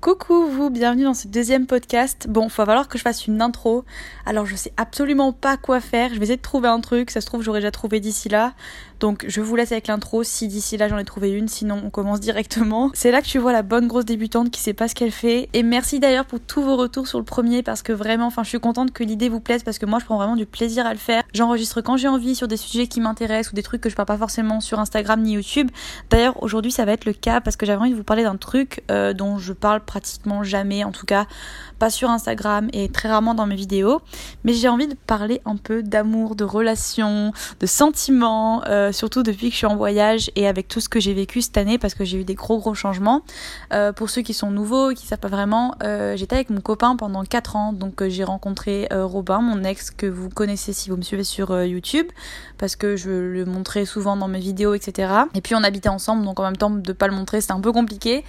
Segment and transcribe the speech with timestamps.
[0.00, 2.26] Coucou vous, bienvenue dans ce deuxième podcast.
[2.26, 3.84] Bon, il va falloir que je fasse une intro.
[4.24, 6.08] Alors je sais absolument pas quoi faire.
[6.08, 7.10] Je vais essayer de trouver un truc.
[7.10, 8.54] Ça se trouve j'aurais déjà trouvé d'ici là.
[8.98, 10.22] Donc je vous laisse avec l'intro.
[10.22, 12.90] Si d'ici là j'en ai trouvé une, sinon on commence directement.
[12.94, 15.50] C'est là que tu vois la bonne grosse débutante qui sait pas ce qu'elle fait.
[15.52, 18.48] Et merci d'ailleurs pour tous vos retours sur le premier parce que vraiment, enfin je
[18.48, 20.94] suis contente que l'idée vous plaise parce que moi je prends vraiment du plaisir à
[20.94, 21.24] le faire.
[21.34, 24.06] J'enregistre quand j'ai envie sur des sujets qui m'intéressent ou des trucs que je parle
[24.06, 25.70] pas forcément sur Instagram ni YouTube.
[26.08, 28.36] D'ailleurs aujourd'hui ça va être le cas parce que j'avais envie de vous parler d'un
[28.36, 31.26] truc euh, dont je parle pratiquement jamais, en tout cas
[31.80, 34.00] pas sur Instagram et très rarement dans mes vidéos.
[34.44, 39.48] Mais j'ai envie de parler un peu d'amour, de relations, de sentiments, euh, surtout depuis
[39.48, 41.94] que je suis en voyage et avec tout ce que j'ai vécu cette année parce
[41.94, 43.22] que j'ai eu des gros gros changements.
[43.72, 46.94] Euh, pour ceux qui sont nouveaux qui savent pas vraiment, euh, j'étais avec mon copain
[46.96, 51.02] pendant 4 ans, donc j'ai rencontré Robin, mon ex que vous connaissez si vous me
[51.02, 52.06] suivez sur YouTube,
[52.58, 55.12] parce que je le montrais souvent dans mes vidéos, etc.
[55.34, 57.60] Et puis on habitait ensemble, donc en même temps de pas le montrer c'était un
[57.60, 58.22] peu compliqué,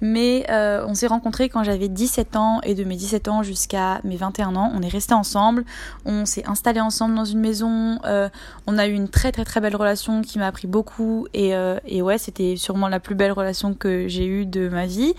[0.00, 4.16] mais on s'est rencontrés quand j'avais 17 ans et de mes 17 ans jusqu'à mes
[4.16, 4.70] 21 ans.
[4.74, 5.64] On est restés ensemble,
[6.04, 8.28] on s'est installé ensemble dans une maison, euh,
[8.66, 11.78] on a eu une très très très belle relation qui m'a appris beaucoup et, euh,
[11.86, 15.14] et ouais, c'était sûrement la plus belle relation que j'ai eue de ma vie.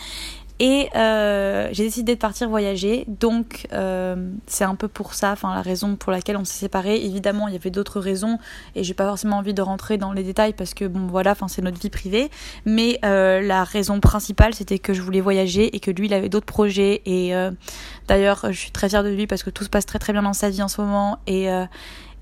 [0.59, 5.53] Et euh, j'ai décidé de partir voyager, donc euh, c'est un peu pour ça, enfin
[5.53, 6.95] la raison pour laquelle on s'est séparés.
[7.05, 8.39] Évidemment, il y avait d'autres raisons
[8.73, 11.47] et j'ai pas forcément envie de rentrer dans les détails parce que bon voilà, enfin
[11.47, 12.31] c'est notre vie privée.
[12.65, 16.29] Mais euh, la raison principale, c'était que je voulais voyager et que lui, il avait
[16.29, 17.03] d'autres projets.
[17.05, 17.51] Et euh,
[18.07, 20.23] d'ailleurs, je suis très fière de lui parce que tout se passe très très bien
[20.23, 21.19] dans sa vie en ce moment.
[21.27, 21.65] Et euh,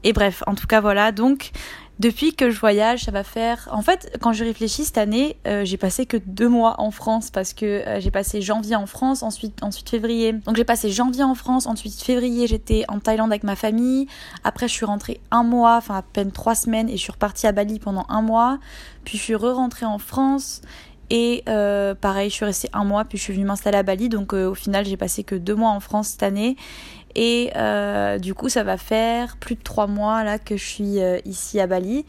[0.05, 1.11] et bref, en tout cas voilà.
[1.11, 1.51] Donc
[1.97, 3.69] depuis que je voyage, ça va faire.
[3.71, 7.31] En fait, quand je réfléchis cette année, euh, j'ai passé que deux mois en France
[7.31, 10.33] parce que euh, j'ai passé janvier en France, ensuite ensuite février.
[10.33, 14.07] Donc j'ai passé janvier en France, ensuite février j'étais en Thaïlande avec ma famille.
[14.43, 17.47] Après je suis rentrée un mois, enfin à peine trois semaines, et je suis repartie
[17.47, 18.59] à Bali pendant un mois.
[19.05, 20.61] Puis je suis re-rentrée en France.
[21.11, 24.09] Et euh, pareil, je suis restée un mois, puis je suis venue m'installer à Bali.
[24.09, 26.57] Donc au final, j'ai passé que deux mois en France cette année.
[27.15, 30.99] Et euh, du coup, ça va faire plus de trois mois là que je suis
[30.99, 32.05] euh, ici à Bali.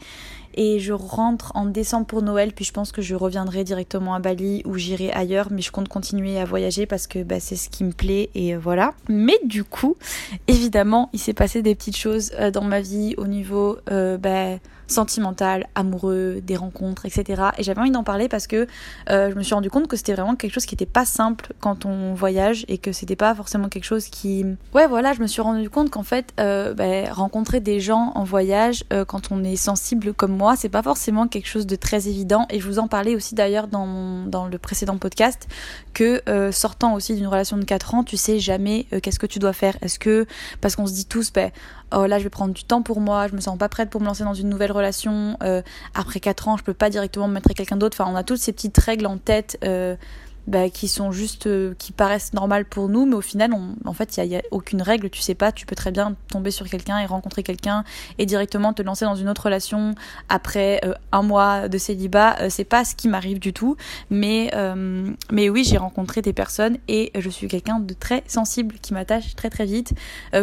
[0.59, 4.19] Et je rentre en décembre pour Noël, puis je pense que je reviendrai directement à
[4.19, 7.69] Bali ou j'irai ailleurs, mais je compte continuer à voyager parce que bah, c'est ce
[7.69, 8.95] qui me plaît et euh, voilà.
[9.07, 9.95] Mais du coup,
[10.47, 14.57] évidemment, il s'est passé des petites choses dans ma vie au niveau bah,
[14.87, 17.43] sentimental, amoureux, des rencontres, etc.
[17.57, 18.67] Et j'avais envie d'en parler parce que
[19.09, 21.53] euh, je me suis rendu compte que c'était vraiment quelque chose qui n'était pas simple
[21.59, 24.45] quand on voyage et que c'était pas forcément quelque chose qui...
[24.73, 28.23] Ouais voilà, je me suis rendu compte qu'en fait, euh, bah, rencontrer des gens en
[28.23, 32.07] voyage euh, quand on est sensible comme moi, c'est pas forcément quelque chose de très
[32.07, 32.45] évident.
[32.49, 35.47] Et je vous en parlais aussi d'ailleurs dans, dans le précédent podcast
[35.93, 36.21] que
[36.51, 39.75] sortant aussi d'une relation de 4 ans, tu sais jamais qu'est-ce que tu dois faire.
[39.81, 40.25] Est-ce que,
[40.61, 41.51] parce qu'on se dit tous, ben,
[41.95, 44.01] oh là je vais prendre du temps pour moi, je me sens pas prête pour
[44.01, 45.61] me lancer dans une nouvelle relation, euh,
[45.93, 48.23] après 4 ans je peux pas directement me mettre avec quelqu'un d'autre, enfin on a
[48.23, 49.95] toutes ces petites règles en tête euh,
[50.47, 53.91] bah, qui sont juste euh, qui paraissent normales pour nous mais au final on, en
[53.91, 56.69] fait il y, a, aucune règle tu sais pas tu peux très bien tomber sur
[56.69, 57.83] quelqu'un et rencontrer quelqu'un
[58.17, 59.93] et directement te lancer dans une autre relation
[60.29, 62.37] après euh, un mois de célibat.
[62.39, 63.75] Euh, c'est pas ce qui m'arrive du tout
[64.09, 64.51] mais
[65.31, 69.35] mais oui j'ai rencontré des personnes et je suis quelqu'un de très sensible qui m'attache
[69.35, 69.93] très très vite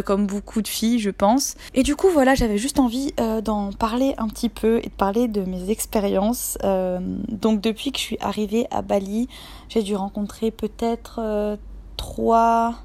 [0.05, 1.55] comme beaucoup de filles je pense.
[1.73, 5.27] Et du coup voilà j'avais juste envie d'en parler un petit peu et de parler
[5.27, 6.57] de mes expériences.
[6.63, 9.27] Donc depuis que je suis arrivée à Bali
[9.69, 11.57] j'ai dû rencontrer peut-être euh,
[11.97, 12.75] trois.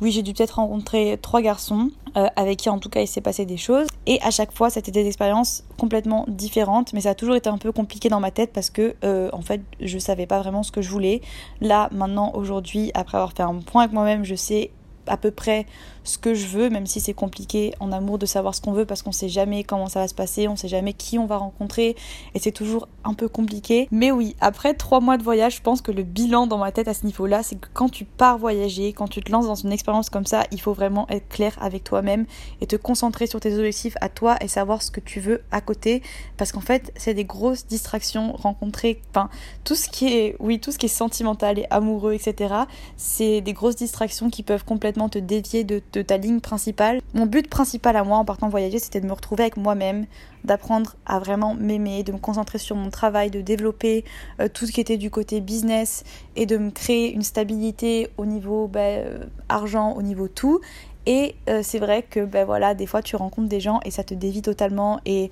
[0.00, 3.20] Oui, j'ai dû peut-être rencontrer trois garçons euh, avec qui en tout cas il s'est
[3.20, 3.86] passé des choses.
[4.06, 7.58] Et à chaque fois, c'était des expériences complètement différentes, mais ça a toujours été un
[7.58, 10.72] peu compliqué dans ma tête parce que euh, en fait, je savais pas vraiment ce
[10.72, 11.22] que je voulais.
[11.60, 14.70] Là, maintenant, aujourd'hui, après avoir fait un point avec moi-même, je sais
[15.06, 15.66] à peu près
[16.04, 18.84] ce que je veux, même si c'est compliqué en amour de savoir ce qu'on veut
[18.84, 21.38] parce qu'on sait jamais comment ça va se passer, on sait jamais qui on va
[21.38, 21.96] rencontrer
[22.34, 23.88] et c'est toujours un peu compliqué.
[23.90, 26.88] Mais oui, après trois mois de voyage, je pense que le bilan dans ma tête
[26.88, 29.72] à ce niveau-là, c'est que quand tu pars voyager, quand tu te lances dans une
[29.72, 32.26] expérience comme ça, il faut vraiment être clair avec toi-même
[32.60, 35.60] et te concentrer sur tes objectifs à toi et savoir ce que tu veux à
[35.60, 36.02] côté
[36.36, 39.30] parce qu'en fait, c'est des grosses distractions rencontrées, enfin
[39.64, 42.54] tout ce qui est oui, tout ce qui est sentimental et amoureux, etc.
[42.96, 47.00] C'est des grosses distractions qui peuvent complètement te dévier de, ta ligne principale.
[47.12, 50.06] Mon but principal à moi en partant voyager, c'était de me retrouver avec moi-même,
[50.44, 54.04] d'apprendre à vraiment m'aimer, de me concentrer sur mon travail, de développer
[54.40, 56.04] euh, tout ce qui était du côté business
[56.36, 60.60] et de me créer une stabilité au niveau bah, euh, argent, au niveau tout.
[61.06, 64.04] Et euh, c'est vrai que ben voilà, des fois tu rencontres des gens et ça
[64.04, 65.30] te dévie totalement et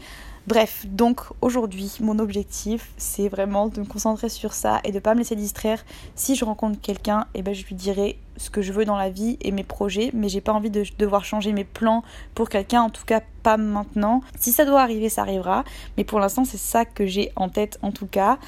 [0.48, 5.14] Bref, donc aujourd'hui, mon objectif, c'est vraiment de me concentrer sur ça et de pas
[5.14, 5.84] me laisser distraire.
[6.16, 8.96] Si je rencontre quelqu'un, et eh ben je lui dirai ce que je veux dans
[8.96, 12.02] la vie et mes projets, mais j'ai pas envie de devoir changer mes plans
[12.34, 14.22] pour quelqu'un, en tout cas pas maintenant.
[14.38, 15.64] Si ça doit arriver, ça arrivera,
[15.96, 18.38] mais pour l'instant, c'est ça que j'ai en tête en tout cas.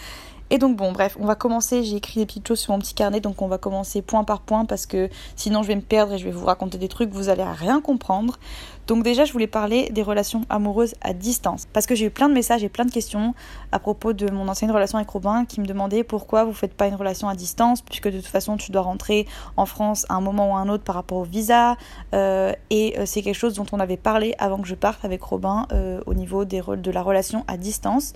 [0.50, 1.82] Et donc bon, bref, on va commencer.
[1.85, 4.41] J'ai écrit des petites choses sur mon petit carnet, donc on va commencer point par
[4.41, 7.11] point parce que sinon je vais me perdre et je vais vous raconter des trucs,
[7.11, 8.38] vous allez rien comprendre.
[8.87, 12.29] Donc déjà, je voulais parler des relations amoureuses à distance parce que j'ai eu plein
[12.29, 13.35] de messages et plein de questions
[13.73, 16.87] à propos de mon ancienne relation avec Robin qui me demandaient pourquoi vous faites pas
[16.87, 19.26] une relation à distance puisque de toute façon tu dois rentrer
[19.56, 21.76] en France à un moment ou à un autre par rapport au visa
[22.14, 25.23] euh, et euh, c'est quelque chose dont on avait parlé avant que je parte avec
[25.23, 28.12] Robin euh, au niveau de la relation à distance.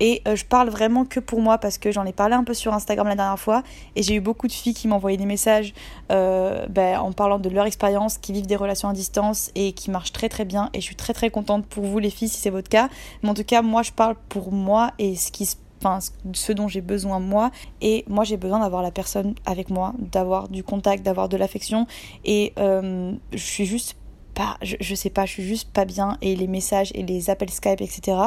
[0.00, 2.54] Et euh, je parle vraiment que pour moi parce que j'en ai parlé un peu
[2.54, 3.62] sur Instagram la dernière fois
[3.96, 5.74] et j'ai eu beaucoup de filles qui m'envoyaient des messages
[6.10, 9.90] euh, ben, en parlant de leur expérience, qui vivent des relations à distance et qui
[9.90, 10.70] marchent très très bien.
[10.72, 12.88] Et je suis très très contente pour vous les filles si c'est votre cas.
[13.22, 15.48] Mais en tout cas, moi je parle pour moi et ce qui
[15.84, 15.98] Enfin,
[16.32, 17.50] ce dont j'ai besoin moi
[17.82, 21.86] et moi j'ai besoin d'avoir la personne avec moi d'avoir du contact d'avoir de l'affection
[22.24, 23.94] et euh, je suis juste
[24.34, 27.50] pas, je, sais pas, je suis juste pas bien et les messages et les appels
[27.50, 28.18] Skype, etc.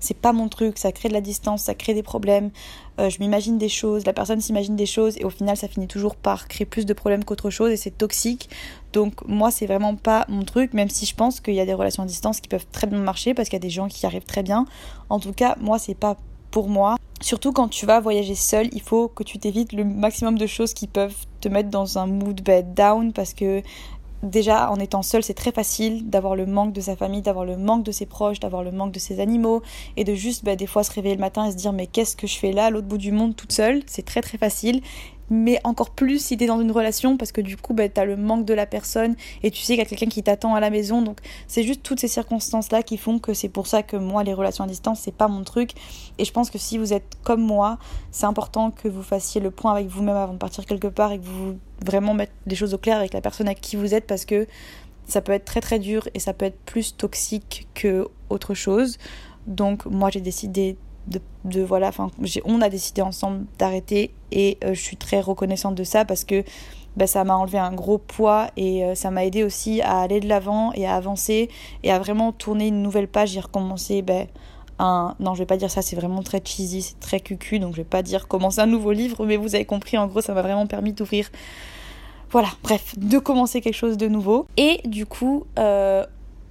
[0.00, 2.50] C'est pas mon truc, ça crée de la distance, ça crée des problèmes.
[2.98, 5.86] Euh, je m'imagine des choses, la personne s'imagine des choses et au final ça finit
[5.86, 8.48] toujours par créer plus de problèmes qu'autre chose et c'est toxique.
[8.92, 11.74] Donc moi c'est vraiment pas mon truc, même si je pense qu'il y a des
[11.74, 14.02] relations à distance qui peuvent très bien marcher parce qu'il y a des gens qui
[14.04, 14.66] y arrivent très bien.
[15.10, 16.16] En tout cas, moi c'est pas
[16.50, 16.96] pour moi.
[17.20, 20.74] Surtout quand tu vas voyager seul, il faut que tu t'évites le maximum de choses
[20.74, 23.62] qui peuvent te mettre dans un mood bed down parce que
[24.30, 27.56] déjà en étant seul c'est très facile d'avoir le manque de sa famille, d'avoir le
[27.56, 29.62] manque de ses proches, d'avoir le manque de ses animaux
[29.96, 32.16] et de juste bah, des fois se réveiller le matin et se dire mais qu'est-ce
[32.16, 34.82] que je fais là à l'autre bout du monde toute seule, c'est très très facile
[35.30, 38.16] mais encore plus si t'es dans une relation parce que du coup bah, t'as le
[38.16, 40.70] manque de la personne et tu sais qu'il y a quelqu'un qui t'attend à la
[40.70, 41.02] maison.
[41.02, 41.18] Donc
[41.48, 44.34] c'est juste toutes ces circonstances là qui font que c'est pour ça que moi les
[44.34, 45.70] relations à distance c'est pas mon truc.
[46.18, 47.78] Et je pense que si vous êtes comme moi
[48.10, 51.18] c'est important que vous fassiez le point avec vous-même avant de partir quelque part et
[51.18, 54.06] que vous vraiment mettre des choses au clair avec la personne avec qui vous êtes
[54.06, 54.46] parce que
[55.06, 58.98] ça peut être très très dur et ça peut être plus toxique que autre chose.
[59.46, 60.76] Donc moi j'ai décidé
[61.06, 62.10] de, voilà, enfin,
[62.44, 66.42] on a décidé ensemble d'arrêter et euh, je suis très reconnaissante de ça parce que
[66.96, 70.20] bah, ça m'a enlevé un gros poids et euh, ça m'a aidé aussi à aller
[70.20, 71.48] de l'avant et à avancer
[71.82, 74.26] et à vraiment tourner une nouvelle page et recommencer ben,
[74.78, 75.14] un...
[75.20, 77.78] Non, je vais pas dire ça, c'est vraiment très cheesy, c'est très cucu, donc je
[77.78, 80.42] vais pas dire commencer un nouveau livre, mais vous avez compris, en gros, ça m'a
[80.42, 81.30] vraiment permis d'ouvrir
[82.30, 84.46] voilà, bref, de commencer quelque chose de nouveau.
[84.56, 86.04] Et du coup, euh,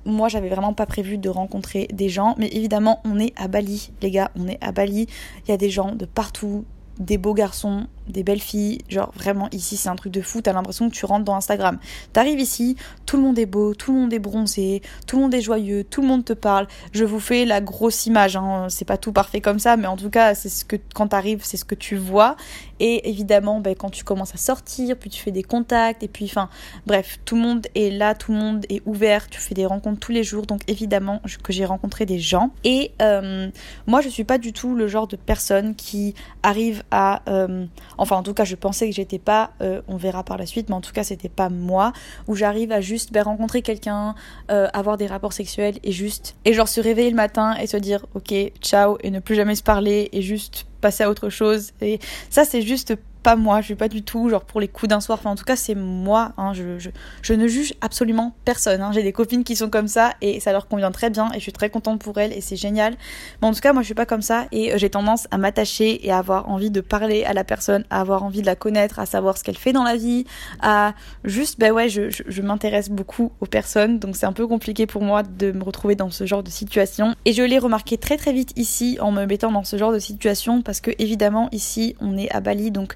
[0.05, 3.91] moi j'avais vraiment pas prévu de rencontrer des gens, mais évidemment on est à Bali,
[4.01, 5.07] les gars, on est à Bali,
[5.45, 6.65] il y a des gens de partout,
[6.99, 8.79] des beaux garçons, des belles filles.
[8.89, 10.41] Genre vraiment ici c'est un truc de fou.
[10.41, 11.79] T'as l'impression que tu rentres dans Instagram.
[12.13, 12.75] T'arrives ici,
[13.05, 15.83] tout le monde est beau, tout le monde est bronzé, tout le monde est joyeux,
[15.83, 16.67] tout le monde te parle.
[16.91, 18.35] Je vous fais la grosse image.
[18.35, 18.67] Hein.
[18.69, 21.41] C'est pas tout parfait comme ça, mais en tout cas c'est ce que quand t'arrives
[21.43, 22.35] c'est ce que tu vois.
[22.79, 26.25] Et évidemment ben, quand tu commences à sortir, puis tu fais des contacts et puis
[26.25, 26.49] enfin
[26.85, 29.27] bref tout le monde est là, tout le monde est ouvert.
[29.29, 30.45] Tu fais des rencontres tous les jours.
[30.45, 32.51] Donc évidemment que j'ai rencontré des gens.
[32.63, 33.49] Et euh,
[33.87, 37.65] moi je suis pas du tout le genre de personne qui arrive à euh,
[37.97, 40.69] Enfin, en tout cas, je pensais que j'étais pas, euh, on verra par la suite,
[40.69, 41.93] mais en tout cas, c'était pas moi,
[42.27, 44.15] où j'arrive à juste ben, rencontrer quelqu'un,
[44.51, 47.77] euh, avoir des rapports sexuels et juste, et genre se réveiller le matin et se
[47.77, 51.71] dire, ok, ciao, et ne plus jamais se parler et juste passer à autre chose.
[51.81, 51.99] Et
[52.29, 55.01] ça, c'est juste pas moi, je suis pas du tout genre pour les coups d'un
[55.01, 55.17] soir.
[55.19, 56.33] Enfin, en tout cas, c'est moi.
[56.37, 56.77] Hein, je,
[57.23, 58.81] je, ne juge absolument personne.
[58.81, 58.91] Hein.
[58.93, 61.39] J'ai des copines qui sont comme ça et ça leur convient très bien et je
[61.39, 62.95] suis très contente pour elles et c'est génial.
[63.41, 65.39] Mais en tout cas, moi, je suis pas comme ça et euh, j'ai tendance à
[65.39, 68.55] m'attacher et à avoir envie de parler à la personne, à avoir envie de la
[68.55, 70.25] connaître, à savoir ce qu'elle fait dans la vie,
[70.61, 73.97] à juste, ben ouais, je, je, je m'intéresse beaucoup aux personnes.
[73.97, 77.15] Donc c'est un peu compliqué pour moi de me retrouver dans ce genre de situation.
[77.25, 79.99] Et je l'ai remarqué très très vite ici en me mettant dans ce genre de
[79.99, 82.95] situation parce que évidemment ici on est à Bali donc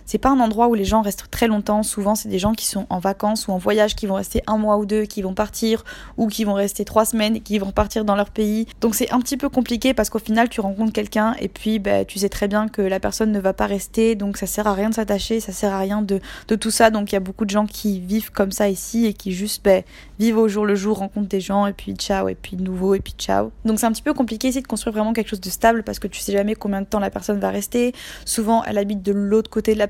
[0.11, 1.83] c'est pas un endroit où les gens restent très longtemps.
[1.83, 4.57] Souvent, c'est des gens qui sont en vacances ou en voyage, qui vont rester un
[4.57, 5.85] mois ou deux, qui vont partir,
[6.17, 8.67] ou qui vont rester trois semaines et qui vont partir dans leur pays.
[8.81, 12.03] Donc c'est un petit peu compliqué parce qu'au final, tu rencontres quelqu'un et puis bah,
[12.03, 14.15] tu sais très bien que la personne ne va pas rester.
[14.15, 16.19] Donc ça sert à rien de s'attacher, ça sert à rien de,
[16.57, 16.89] tout ça.
[16.89, 19.63] Donc il y a beaucoup de gens qui vivent comme ça ici et qui juste
[19.63, 19.79] bah,
[20.19, 22.99] vivent au jour le jour, rencontrent des gens et puis ciao, et puis nouveau, et
[22.99, 23.53] puis ciao.
[23.63, 25.99] Donc c'est un petit peu compliqué ici de construire vraiment quelque chose de stable parce
[25.99, 27.93] que tu sais jamais combien de temps la personne va rester.
[28.25, 29.87] Souvent, elle habite de l'autre côté de la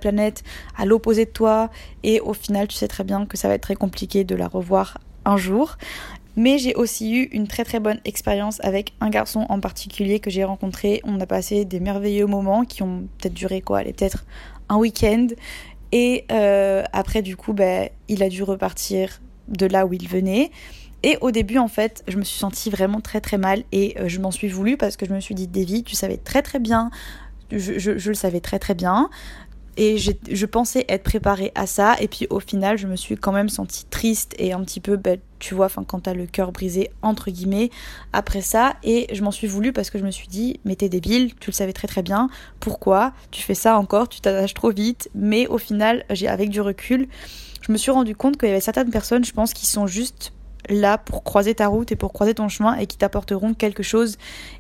[0.78, 1.70] à l'opposé de toi
[2.04, 4.48] et au final tu sais très bien que ça va être très compliqué de la
[4.48, 5.78] revoir un jour.
[6.38, 10.30] Mais j'ai aussi eu une très très bonne expérience avec un garçon en particulier que
[10.30, 11.02] j'ai rencontré.
[11.04, 14.26] On a passé des merveilleux moments qui ont peut-être duré quoi, allez peut-être
[14.70, 15.28] un week-end.
[15.92, 20.52] Et euh, après du coup, ben, il a dû repartir de là où il venait.
[21.04, 24.08] Et au début, en fait, je me suis sentie vraiment très très mal et euh,
[24.08, 26.60] je m'en suis voulu parce que je me suis dit, Davy, tu savais très très
[26.60, 26.92] bien,
[27.52, 29.10] je le savais très très bien,
[29.78, 31.96] et je pensais être préparée à ça.
[32.00, 34.98] Et puis au final, je me suis quand même sentie triste et un petit peu,
[34.98, 37.70] ben, tu vois, enfin, quand t'as le cœur brisé, entre guillemets,
[38.14, 38.76] après ça.
[38.84, 41.50] Et je m'en suis voulu parce que je me suis dit, mais t'es débile, tu
[41.50, 42.30] le savais très très bien.
[42.60, 45.10] Pourquoi Tu fais ça encore, tu t'attaches trop vite.
[45.16, 47.08] Mais au final, j'ai avec du recul,
[47.62, 50.34] je me suis rendu compte qu'il y avait certaines personnes, je pense, qui sont juste
[50.70, 54.18] là pour croiser ta route et pour croiser ton chemin et qui t'apporteront quelque chose.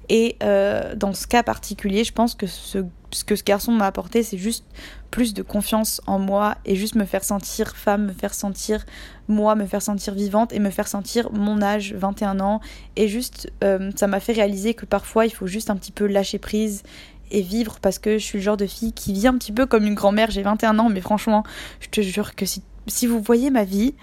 [0.09, 2.79] Et euh, dans ce cas particulier, je pense que ce,
[3.25, 4.65] que ce garçon m'a apporté, c'est juste
[5.09, 8.85] plus de confiance en moi et juste me faire sentir femme, me faire sentir
[9.27, 12.61] moi, me faire sentir vivante et me faire sentir mon âge, 21 ans.
[12.95, 16.07] Et juste, euh, ça m'a fait réaliser que parfois, il faut juste un petit peu
[16.07, 16.83] lâcher prise
[17.31, 19.65] et vivre parce que je suis le genre de fille qui vit un petit peu
[19.65, 20.31] comme une grand-mère.
[20.31, 21.43] J'ai 21 ans, mais franchement,
[21.79, 23.95] je te jure que si, si vous voyez ma vie,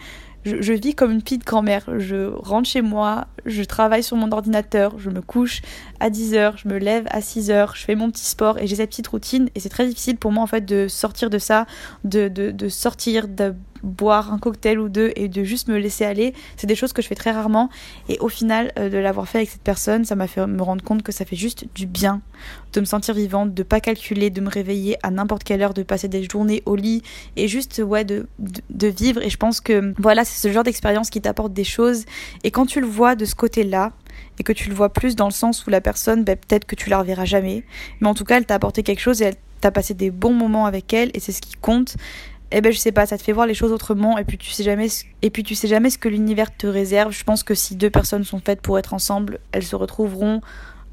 [0.61, 1.85] je, vis comme une petite grand-mère.
[1.99, 5.63] Je rentre chez moi, je travaille sur mon ordinateur, je me couche
[6.01, 8.91] à 10h, je me lève à 6h, je fais mon petit sport et j'ai cette
[8.91, 9.49] petite routine.
[9.55, 11.67] Et c'est très difficile pour moi en fait de sortir de ça,
[12.05, 16.05] de, de, de sortir, de boire un cocktail ou deux et de juste me laisser
[16.05, 16.35] aller.
[16.57, 17.71] C'est des choses que je fais très rarement.
[18.09, 20.85] Et au final, euh, de l'avoir fait avec cette personne, ça m'a fait me rendre
[20.85, 22.21] compte que ça fait juste du bien
[22.73, 25.83] de me sentir vivante, de pas calculer, de me réveiller à n'importe quelle heure, de
[25.83, 27.03] passer des journées au lit
[27.37, 29.23] et juste, ouais, de, de, vivre.
[29.23, 32.05] Et je pense que, voilà, c'est ce genre d'expérience qui t'apporte des choses.
[32.45, 33.93] Et quand tu le vois de ce côté-là,
[34.39, 36.75] et que tu le vois plus dans le sens où la personne, ben, peut-être que
[36.75, 37.65] tu la reverras jamais,
[38.01, 40.33] mais en tout cas, elle t'a apporté quelque chose et elle t'a passé des bons
[40.33, 41.97] moments avec elle et c'est ce qui compte
[42.51, 44.51] eh ben je sais pas, ça te fait voir les choses autrement et puis tu
[44.51, 47.13] sais jamais ce, et puis tu sais jamais ce que l'univers te réserve.
[47.13, 50.41] Je pense que si deux personnes sont faites pour être ensemble, elles se retrouveront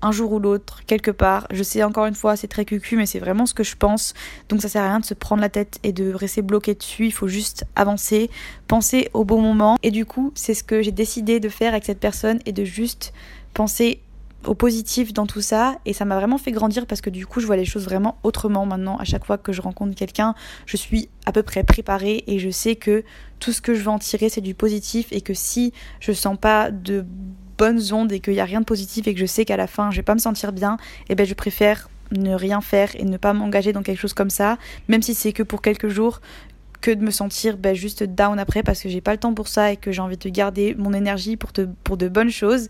[0.01, 1.47] un jour ou l'autre quelque part.
[1.51, 4.13] Je sais encore une fois, c'est très cucu mais c'est vraiment ce que je pense.
[4.49, 7.05] Donc ça sert à rien de se prendre la tête et de rester bloqué dessus,
[7.05, 8.29] il faut juste avancer,
[8.67, 11.85] penser au bon moment et du coup, c'est ce que j'ai décidé de faire avec
[11.85, 13.13] cette personne et de juste
[13.53, 14.01] penser
[14.47, 17.39] au positif dans tout ça et ça m'a vraiment fait grandir parce que du coup
[17.39, 18.97] je vois les choses vraiment autrement maintenant.
[18.97, 20.35] À chaque fois que je rencontre quelqu'un
[20.65, 23.03] je suis à peu près préparée et je sais que
[23.39, 26.37] tout ce que je veux en tirer c'est du positif et que si je sens
[26.39, 27.05] pas de
[27.57, 29.67] bonnes ondes et qu'il y a rien de positif et que je sais qu'à la
[29.67, 32.95] fin je vais pas me sentir bien et eh ben je préfère ne rien faire
[32.95, 35.89] et ne pas m'engager dans quelque chose comme ça même si c'est que pour quelques
[35.89, 36.21] jours
[36.81, 39.47] que de me sentir ben, juste down après parce que j'ai pas le temps pour
[39.47, 42.69] ça et que j'ai envie de garder mon énergie pour de bonnes choses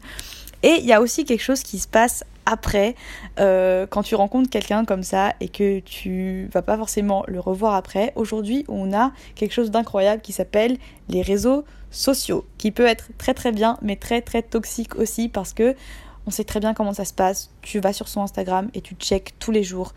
[0.64, 2.96] et il y a aussi quelque chose qui se passe après,
[3.40, 7.74] euh, quand tu rencontres quelqu'un comme ça et que tu vas pas forcément le revoir
[7.74, 8.14] après.
[8.16, 10.78] Aujourd'hui, on a quelque chose d'incroyable qui s'appelle
[11.10, 15.54] les réseaux sociaux, qui peut être très très bien, mais très très toxique aussi parce
[15.54, 15.76] que
[16.28, 17.52] on sait très bien comment ça se passe.
[17.62, 19.94] Tu vas sur son Instagram et tu checkes tous les jours.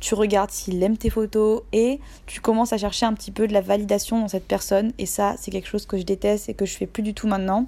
[0.00, 3.52] Tu regardes s'il aime tes photos et tu commences à chercher un petit peu de
[3.52, 4.92] la validation dans cette personne.
[4.98, 7.28] Et ça, c'est quelque chose que je déteste et que je fais plus du tout
[7.28, 7.66] maintenant.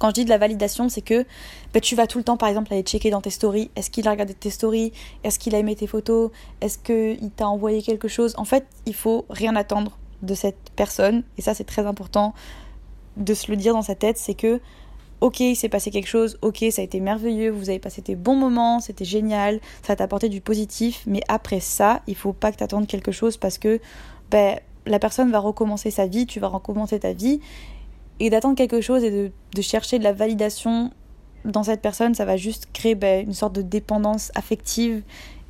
[0.00, 1.26] Quand je dis de la validation, c'est que
[1.74, 3.70] bah, tu vas tout le temps, par exemple, aller checker dans tes stories.
[3.76, 4.92] Est-ce qu'il a regardé tes stories?
[5.24, 6.30] Est-ce qu'il a aimé tes photos?
[6.62, 8.32] Est-ce qu'il t'a envoyé quelque chose?
[8.38, 11.22] En fait, il faut rien attendre de cette personne.
[11.36, 12.32] Et ça, c'est très important
[13.18, 14.16] de se le dire dans sa tête.
[14.16, 14.62] C'est que,
[15.20, 16.38] ok, il s'est passé quelque chose.
[16.40, 17.50] Ok, ça a été merveilleux.
[17.50, 18.80] Vous avez passé des bons moments.
[18.80, 19.60] C'était génial.
[19.82, 21.02] Ça t'a apporté du positif.
[21.06, 23.78] Mais après ça, il faut pas que tu attendes quelque chose parce que
[24.30, 26.24] ben, la personne va recommencer sa vie.
[26.24, 27.42] Tu vas recommencer ta vie
[28.20, 30.92] et d'attendre quelque chose et de, chercher de la validation
[31.44, 35.02] dans cette personne, ça va juste créer ben, une sorte de dépendance affective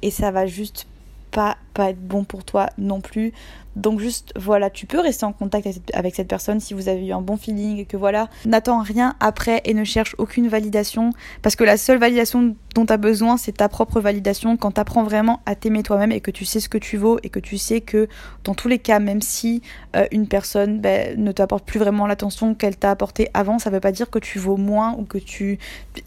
[0.02, 0.86] et ça va juste
[1.30, 3.32] pas, pas être bon pour toi non plus.
[3.76, 7.12] Donc juste voilà, tu peux rester en contact avec cette personne si vous avez eu
[7.12, 11.54] un bon feeling et que voilà, n'attends rien après et ne cherche aucune validation parce
[11.54, 15.04] que la seule validation dont tu as besoin, c'est ta propre validation quand tu apprends
[15.04, 17.58] vraiment à t'aimer toi-même et que tu sais ce que tu vaux et que tu
[17.58, 18.08] sais que
[18.42, 19.62] dans tous les cas, même si
[19.94, 23.80] euh, une personne ben, ne t'apporte plus vraiment l'attention qu'elle t'a apporté avant, ça veut
[23.80, 25.58] pas dire que tu vaux moins ou que tu...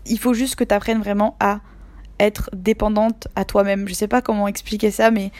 [0.05, 1.61] Il faut juste que tu apprennes vraiment à
[2.19, 3.87] être dépendante à toi-même.
[3.87, 5.31] Je sais pas comment expliquer ça, mais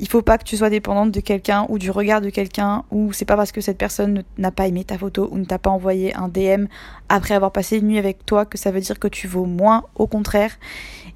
[0.00, 3.12] il faut pas que tu sois dépendante de quelqu'un ou du regard de quelqu'un ou
[3.12, 5.68] c'est pas parce que cette personne n'a pas aimé ta photo ou ne t'a pas
[5.68, 6.66] envoyé un DM
[7.10, 9.84] après avoir passé une nuit avec toi que ça veut dire que tu vaux moins,
[9.96, 10.52] au contraire.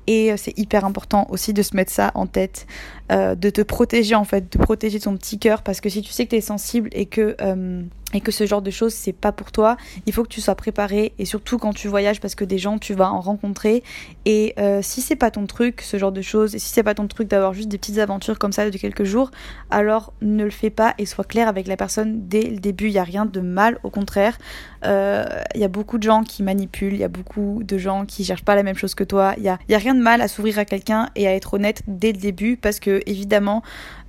[0.06, 2.66] Et euh, c'est hyper important aussi de se mettre ça en tête.
[3.12, 6.10] Euh, de te protéger en fait, de protéger ton petit cœur parce que si tu
[6.10, 7.82] sais que tu es sensible et que euh,
[8.14, 10.54] et que ce genre de choses c'est pas pour toi, il faut que tu sois
[10.54, 13.82] préparé et surtout quand tu voyages parce que des gens tu vas en rencontrer
[14.24, 16.94] et euh, si c'est pas ton truc ce genre de choses et si c'est pas
[16.94, 19.30] ton truc d'avoir juste des petites aventures comme ça de quelques jours,
[19.70, 22.92] alors ne le fais pas et sois clair avec la personne dès le début, il
[22.92, 24.38] y a rien de mal au contraire.
[24.86, 28.22] Il y a beaucoup de gens qui manipulent, il y a beaucoup de gens qui
[28.22, 29.32] cherchent pas la même chose que toi.
[29.38, 31.54] Il y a, y a rien de mal à s'ouvrir à quelqu'un et à être
[31.54, 33.62] honnête dès le début parce que évidemment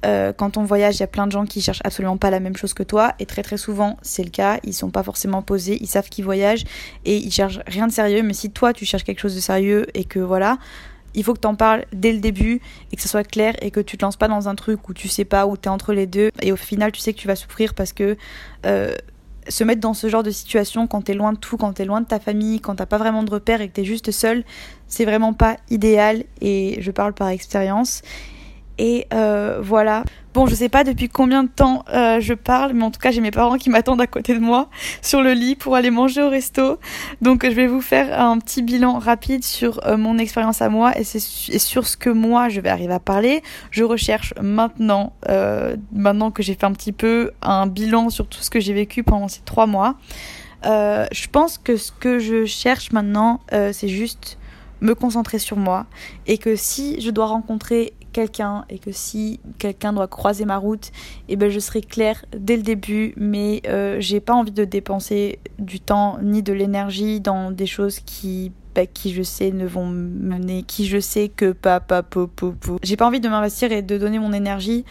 [0.05, 2.39] euh, quand on voyage, il y a plein de gens qui cherchent absolument pas la
[2.39, 4.59] même chose que toi, et très très souvent c'est le cas.
[4.63, 6.65] Ils sont pas forcément posés, ils savent qu'ils voyagent
[7.05, 8.21] et ils cherchent rien de sérieux.
[8.23, 10.57] Mais si toi tu cherches quelque chose de sérieux et que voilà,
[11.15, 12.61] il faut que tu en parles dès le début
[12.91, 14.93] et que ce soit clair et que tu te lances pas dans un truc où
[14.93, 17.19] tu sais pas où tu es entre les deux et au final tu sais que
[17.19, 18.17] tu vas souffrir parce que
[18.65, 18.93] euh,
[19.47, 22.01] se mettre dans ce genre de situation quand t'es loin de tout, quand t'es loin
[22.01, 24.43] de ta famille, quand t'as pas vraiment de repères et que t'es juste seul,
[24.87, 28.01] c'est vraiment pas idéal et je parle par expérience.
[28.77, 30.03] Et euh, voilà.
[30.35, 33.09] Bon, je sais pas depuis combien de temps euh, je parle, mais en tout cas,
[33.09, 34.69] j'ai mes parents qui m'attendent à côté de moi
[35.01, 36.77] sur le lit pour aller manger au resto.
[37.21, 40.91] Donc, je vais vous faire un petit bilan rapide sur euh, mon expérience à moi
[40.99, 43.43] et, sur ce que moi je vais arriver à parler.
[43.71, 48.41] Je recherche maintenant, euh, maintenant que j'ai fait un petit peu un bilan sur tout
[48.41, 49.95] ce que j'ai vécu pendant ces trois mois.
[50.65, 54.37] Je pense que ce que je cherche maintenant, c'est juste
[54.85, 55.85] me concentrer sur moi
[56.27, 60.87] et que si je dois rencontrer quelqu'un et que si quelqu'un doit croiser ma route,
[61.27, 64.63] et eh ben je serai claire dès le début, mais euh, j'ai pas envie de
[64.63, 69.65] dépenser du temps ni de l'énergie dans des choses qui bah, qui je sais ne
[69.65, 72.29] vont mener, qui je sais que papa po
[72.83, 74.85] J'ai pas envie de m'investir et de donner mon énergie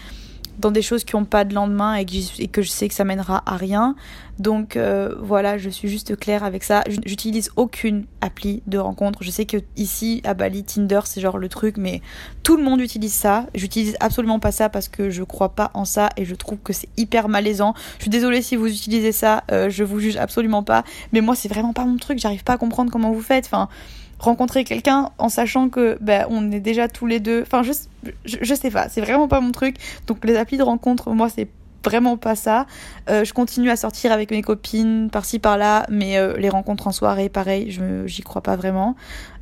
[0.58, 3.42] dans des choses qui n'ont pas de lendemain et que, je sais que ça mènera
[3.46, 3.94] à rien.
[4.38, 6.82] Donc euh, voilà, je suis juste claire avec ça.
[6.88, 9.22] J'utilise aucune appli de rencontre.
[9.22, 12.02] Je sais que ici à Bali, Tinder c'est genre le truc, mais
[12.42, 13.46] tout le monde utilise ça.
[13.54, 16.72] J'utilise absolument pas ça parce que je crois pas en ça et je trouve que
[16.72, 17.74] c'est hyper malaisant.
[17.98, 20.84] Je suis désolée si vous utilisez ça, euh, je vous juge absolument pas.
[21.12, 22.18] Mais moi c'est vraiment pas mon truc.
[22.18, 23.46] J'arrive pas à comprendre comment vous faites.
[23.46, 23.68] Enfin
[24.18, 27.42] rencontrer quelqu'un en sachant que ben, on est déjà tous les deux.
[27.42, 27.72] Enfin, je,
[28.24, 29.76] je, sais pas, c'est vraiment pas mon truc.
[30.06, 31.48] Donc, les applis de rencontre, moi, c'est
[31.84, 32.66] vraiment pas ça.
[33.10, 36.92] Euh, je continue à sortir avec mes copines par-ci par-là, mais euh, les rencontres en
[36.92, 38.96] soirée, pareil, je j'y crois pas vraiment.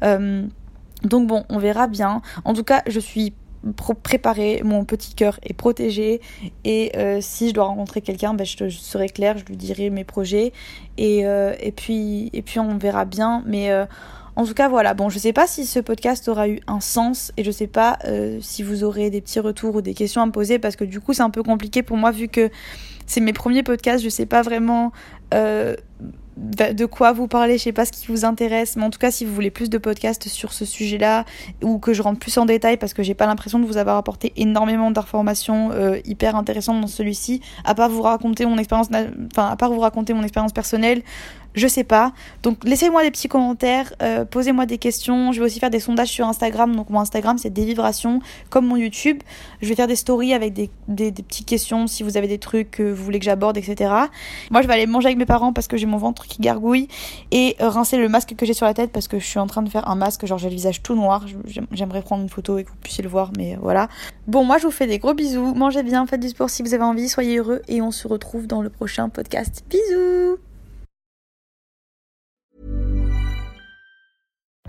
[0.04, 0.44] Euh,
[1.04, 2.20] donc bon, on verra bien.
[2.44, 3.32] En tout cas, je suis
[4.02, 6.20] préparée, mon petit cœur est protégé
[6.64, 10.02] et si je dois rencontrer quelqu'un, ben, je, je, serai claire, je lui dirai mes
[10.02, 10.52] projets
[10.98, 13.44] et, et, puis, et puis on verra bien.
[13.46, 13.70] Mais
[14.36, 14.94] en tout cas, voilà.
[14.94, 17.98] Bon, je sais pas si ce podcast aura eu un sens et je sais pas
[18.06, 20.84] euh, si vous aurez des petits retours ou des questions à me poser parce que
[20.84, 22.50] du coup, c'est un peu compliqué pour moi vu que
[23.06, 24.02] c'est mes premiers podcasts.
[24.02, 24.92] Je sais pas vraiment
[25.34, 25.76] euh,
[26.36, 29.10] de quoi vous parler, je sais pas ce qui vous intéresse, mais en tout cas,
[29.10, 31.26] si vous voulez plus de podcasts sur ce sujet-là
[31.62, 33.98] ou que je rentre plus en détail parce que j'ai pas l'impression de vous avoir
[33.98, 38.88] apporté énormément d'informations euh, hyper intéressantes dans celui-ci, à part vous raconter mon expérience,
[39.32, 41.02] enfin à part vous raconter mon expérience personnelle,
[41.54, 42.12] je sais pas.
[42.42, 45.32] Donc laissez-moi des petits commentaires, euh, posez-moi des questions.
[45.32, 46.74] Je vais aussi faire des sondages sur Instagram.
[46.74, 49.22] Donc mon Instagram c'est des vibrations comme mon YouTube.
[49.60, 52.70] Je vais faire des stories avec des, des, petites questions si vous avez des trucs
[52.70, 53.92] que vous voulez que j'aborde, etc.
[54.50, 56.88] Moi je vais aller manger avec mes parents parce que j'ai mon ventre qui gargouille
[57.30, 59.62] et rincer le masque que j'ai sur la tête parce que je suis en train
[59.62, 61.26] de faire un masque, genre j'ai le visage tout noir.
[61.72, 63.88] J'aimerais prendre une photo et que vous puissiez le voir, mais voilà.
[64.26, 65.54] Bon, moi je vous fais des gros bisous.
[65.54, 68.46] Mangez bien, faites du sport si vous avez envie, soyez heureux et on se retrouve
[68.46, 69.64] dans le prochain podcast.
[69.68, 70.51] Bisous